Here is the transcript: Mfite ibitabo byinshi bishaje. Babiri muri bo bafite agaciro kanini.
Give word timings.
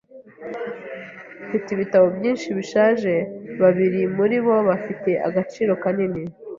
Mfite 1.45 1.67
ibitabo 1.75 2.07
byinshi 2.17 2.47
bishaje. 2.57 3.13
Babiri 3.61 4.01
muri 4.17 4.37
bo 4.45 4.55
bafite 4.69 5.11
agaciro 5.27 5.71
kanini. 5.83 6.23